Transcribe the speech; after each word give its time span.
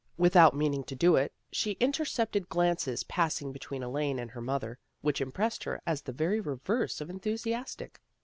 Without 0.17 0.55
meaning 0.55 0.83
to 0.85 0.95
do 0.95 1.15
it 1.15 1.31
she 1.51 1.73
intercepted 1.79 2.49
glances 2.49 3.03
pass 3.03 3.39
ing 3.39 3.51
between 3.51 3.83
Elaine 3.83 4.17
and 4.17 4.31
her 4.31 4.41
mother, 4.41 4.79
which 5.01 5.21
impressed 5.21 5.63
her 5.65 5.79
as 5.85 6.01
the 6.01 6.11
very 6.11 6.39
reverse 6.39 7.01
of 7.01 7.07
enthu 7.07 7.33
siastic. 7.33 7.97